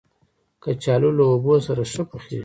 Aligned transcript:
کچالو 0.63 1.09
له 1.17 1.23
اوبو 1.31 1.53
سره 1.67 1.81
ښه 1.91 2.03
پخېږي 2.09 2.39